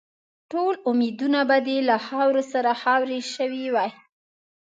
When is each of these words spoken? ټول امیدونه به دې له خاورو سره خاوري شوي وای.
ټول 0.51 0.73
امیدونه 0.91 1.39
به 1.49 1.57
دې 1.67 1.77
له 1.89 1.97
خاورو 2.07 2.41
سره 2.53 2.71
خاوري 2.81 3.21
شوي 3.33 3.65
وای. 3.73 3.91